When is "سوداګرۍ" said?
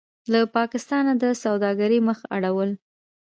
1.43-1.99